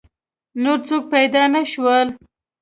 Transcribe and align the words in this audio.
نور 0.63 0.79
څوک 0.87 1.03
پیدا 1.13 1.43
نه 1.53 1.61
شول. 1.71 2.07